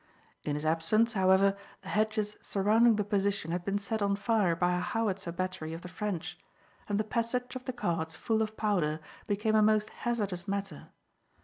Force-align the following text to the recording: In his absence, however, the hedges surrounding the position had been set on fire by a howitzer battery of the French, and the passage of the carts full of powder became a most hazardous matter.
In 0.41 0.55
his 0.55 0.65
absence, 0.65 1.13
however, 1.13 1.55
the 1.83 1.89
hedges 1.89 2.35
surrounding 2.41 2.95
the 2.95 3.03
position 3.03 3.51
had 3.51 3.63
been 3.63 3.77
set 3.77 4.01
on 4.01 4.15
fire 4.15 4.55
by 4.55 4.73
a 4.75 4.79
howitzer 4.79 5.31
battery 5.31 5.73
of 5.75 5.83
the 5.83 5.87
French, 5.87 6.39
and 6.89 6.99
the 6.99 7.03
passage 7.03 7.55
of 7.55 7.65
the 7.65 7.73
carts 7.73 8.15
full 8.15 8.41
of 8.41 8.57
powder 8.57 8.99
became 9.27 9.53
a 9.53 9.61
most 9.61 9.91
hazardous 9.91 10.47
matter. 10.47 10.89